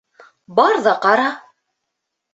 [0.59, 1.29] —Бар ҙа ҡара.